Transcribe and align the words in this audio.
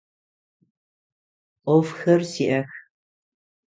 Ӏофхэр 1.65 2.21
сиӏэх. 2.31 2.69